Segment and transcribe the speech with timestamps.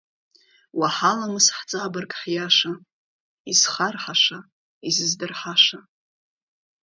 [0.79, 2.73] Уа, ҳаламыс, ҳҵабырг ҳиаша
[3.51, 4.39] Изхарҳаша,
[4.87, 5.79] изыздырҳаша.